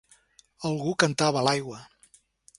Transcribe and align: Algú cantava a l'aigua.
Algú 0.69 0.95
cantava 1.03 1.43
a 1.43 1.47
l'aigua. 1.51 1.85